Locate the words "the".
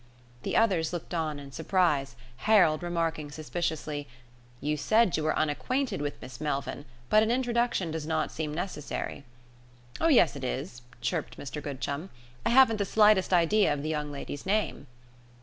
0.41-0.55, 12.77-12.83, 13.83-13.89